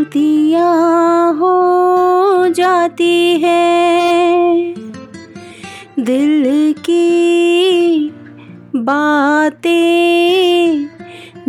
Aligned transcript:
गलतियाँ 0.00 1.34
हो 1.34 2.48
जाती 2.48 3.38
है। 3.38 4.74
दिल 6.00 6.74
की 6.78 8.12
बातें 8.76 10.86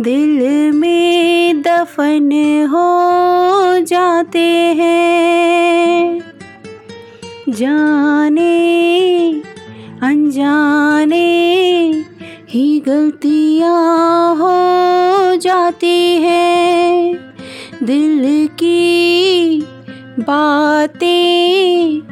दिल 0.00 0.72
में 0.72 1.62
दफन 1.62 2.30
हो 2.68 3.80
जाते 3.80 4.74
हैं। 4.80 6.20
जाने, 7.48 9.42
अनजाने 10.02 11.24
ही 12.48 12.80
गलतियाँ 12.80 14.34
हो 14.34 15.36
जाती 15.36 16.16
है। 16.16 17.31
दिल 17.82 18.48
की 18.48 19.60
बातें 20.18 22.02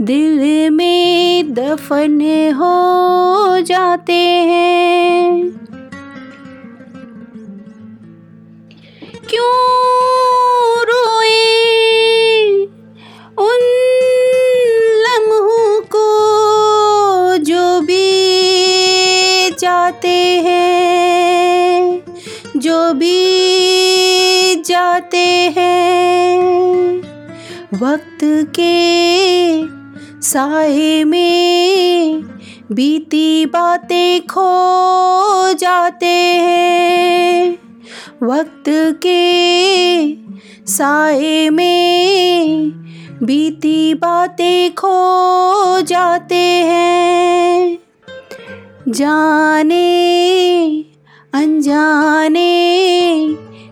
दिल 0.00 0.70
में 0.70 1.54
दफन 1.54 2.20
हो 2.54 3.60
जाते 3.60 4.12
हैं। 4.12 5.50
क्यों 9.30 9.52
रोए 10.82 11.42
उन 13.38 13.64
लम्हों 15.06 15.80
को 15.80 16.08
जो 17.36 17.80
भी 17.80 18.10
जाते 19.50 20.18
हैं, 20.46 22.02
जो 22.56 22.92
भी 22.92 23.75
जाते 24.66 25.54
हैं। 25.58 26.98
वक्त 27.82 28.18
के 28.60 29.62
साए 30.22 31.04
में 31.04 32.22
बीती 32.72 33.46
बातें 33.46 34.20
खो 34.20 35.52
जाते 35.52 36.16
हैं। 36.34 37.58
वक्त 38.22 38.64
के 39.06 40.14
साए 40.66 41.50
में 41.50 42.70
बीती 43.22 43.94
बातें 43.94 44.74
खो 44.74 45.80
जाते 45.80 46.44
हैं। 46.44 47.78
जाने, 48.88 49.86
अनजाने 51.34 52.56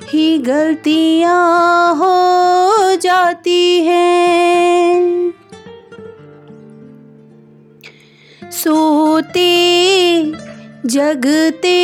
ही 0.09 0.39
गलतियाँ 0.39 1.95
हो 1.95 2.97
जाती 2.97 3.81
हैं। 3.81 5.35
सोते, 8.51 9.53
जगते, 10.87 11.79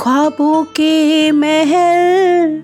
ख्वाबों 0.00 0.64
के 0.64 1.30
महल 1.32 2.62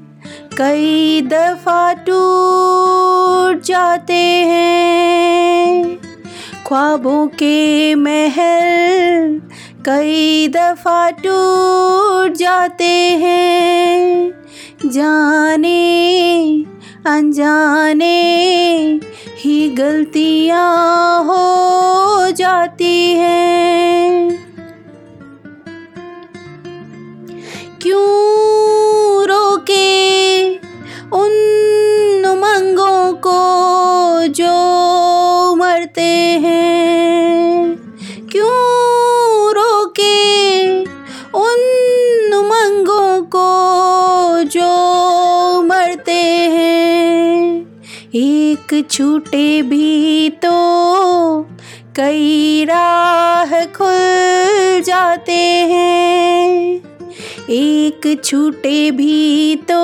कई 0.58 1.22
दफ़ा 1.22 1.92
टूट 1.92 3.62
जाते 3.62 4.22
हैं। 4.52 4.81
ख्वाबों 6.72 7.26
के 7.26 7.94
महल 7.94 9.40
कई 9.86 10.48
दफ़ा 10.48 11.10
टूट 11.10 12.36
जाते 12.36 12.92
हैं। 13.22 14.32
जाने, 14.86 15.80
अनजाने 17.06 18.14
ही 19.38 19.68
गलतियाँ 19.68 21.24
हो 21.24 22.30
जाती 22.30 23.12
हैं। 23.12 24.30
क्यों 27.82 29.24
रोके 29.24 30.54
उन 31.12 31.32
उमंगों 32.26 33.12
को 33.12 33.40
जो 34.26 35.56
मरते 35.56 36.31
एक 48.32 48.86
छूटे 48.90 49.62
भी 49.62 50.28
तो 50.28 50.52
कई 51.96 52.64
राह 52.64 53.64
खुल 53.64 54.80
जाते 54.80 55.38
हैं। 55.72 56.48
एक 57.50 58.20
छूटे 58.24 58.90
भी 58.90 59.56
तो 59.56 59.80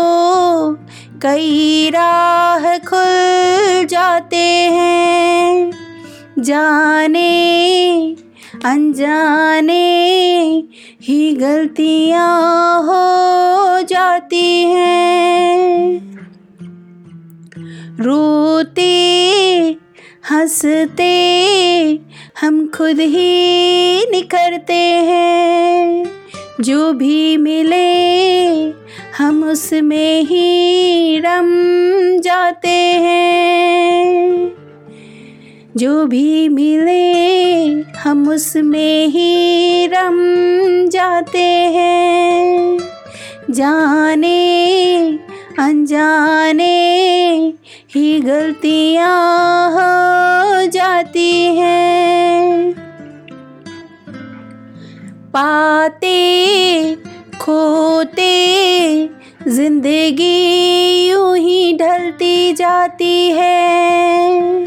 कई 1.22 1.90
राह 1.90 2.78
खुल 2.78 3.84
जाते 3.84 4.46
हैं। 4.76 5.72
जाने, 6.38 7.30
अनजाने 8.64 9.84
ही 11.02 11.32
गलतियाँ 11.32 12.82
हो 12.82 13.82
जाती 13.82 14.62
हैं। 14.62 16.08
रोते, 18.00 18.90
हँसते, 20.30 21.30
हम 22.40 22.70
खुद 22.76 23.00
ही 23.00 23.50
निखरते 24.10 24.82
हैं। 24.82 26.06
जो 26.60 26.92
भी 26.92 27.36
मिले, 27.36 28.44
हम 29.18 29.44
उसमें 29.44 30.22
ही 30.22 31.18
रम 31.18 31.48
जाते 32.20 32.68
हैं। 32.68 34.52
जो 35.76 36.06
भी 36.06 36.48
मिले, 36.48 37.12
हम 37.98 38.28
उसमें 38.28 39.06
ही 39.06 39.86
रम 39.86 40.18
जाते 40.88 41.42
हैं। 41.42 42.78
जाने, 43.50 44.38
अनजाने 45.58 46.77
ही 47.94 48.20
गलतियाँ 48.20 49.70
हो 49.70 50.66
जाती 50.66 51.32
हैं। 51.56 52.72
पाते, 55.34 56.16
खोते, 57.40 58.28
ज़िंदगी 59.48 61.08
यूँ 61.08 61.36
ही 61.36 61.76
ढलती 61.76 62.52
जाती 62.52 63.30
है। 63.30 64.66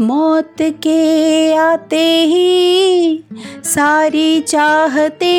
मौत 0.00 0.56
के 0.60 1.52
आते 1.52 2.04
ही 2.24 3.24
सारी 3.64 4.40
चाहते 4.40 5.36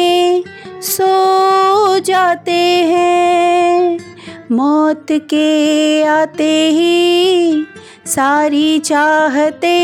सो 0.82 2.00
जाते 2.00 2.62
हैं। 2.86 4.17
मौत 4.52 5.06
के 5.12 6.04
आते 6.04 6.70
ही 6.70 7.64
सारी 8.06 8.80
चाहते 8.80 9.78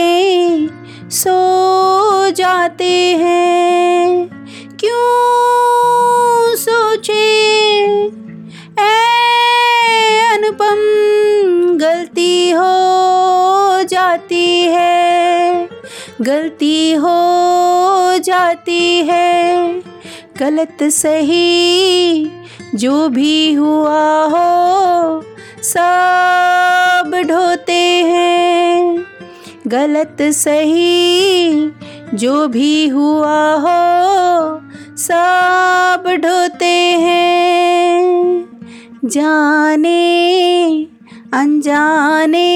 सो 1.12 1.36
जाते 2.30 3.16
हैं। 3.16 4.28
क्यों 4.80 6.56
सोचे? 6.56 7.54
अनुपम 10.34 10.80
गलती 11.78 12.52
हो 12.52 13.84
जाती 13.84 14.62
है, 14.62 15.70
गलती 16.22 16.94
हो 16.94 17.18
जाती 18.18 18.98
है। 18.98 19.93
गलत 20.40 20.78
सही, 20.84 22.32
जो 22.76 23.10
भी 23.10 23.54
हुआ 23.54 24.26
हो, 24.26 25.24
सब 25.64 27.12
ढोते 27.26 28.04
हैं। 28.04 29.06
गलत 29.68 30.18
सही, 30.22 31.54
जो 32.14 32.48
भी 32.48 32.88
हुआ 32.88 33.54
हो, 33.54 34.62
सब 34.98 36.04
ढोते 36.08 36.76
हैं। 36.90 38.46
जाने, 39.06 40.88
अनजाने 41.34 42.52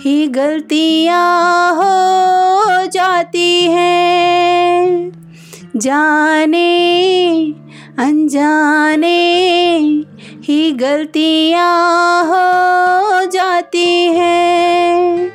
ही 0.00 0.28
गलतियाँ 0.28 1.74
हो 1.74 2.86
जाती 2.86 3.64
हैं। 3.64 5.17
जाने, 5.78 6.70
अनजाने 7.98 9.18
ही 10.44 10.72
गलतियाँ 10.72 12.24
हो 12.24 13.30
जाती 13.30 14.06
हैं। 14.06 15.30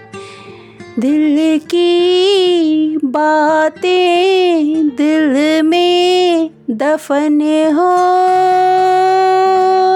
दिल 0.99 1.59
की 1.59 2.97
बातें 3.05 4.87
दिल 4.87 5.61
में 5.65 6.49
दफन 6.71 7.41
हो 7.73 7.93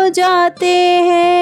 जाते 0.10 0.76
हैं। 1.10 1.37